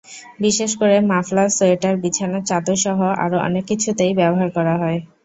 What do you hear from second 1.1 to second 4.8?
muffler, sweater, বিছানার চাদরসহ আরও অনেক কিছুতেই ব্যবহার করা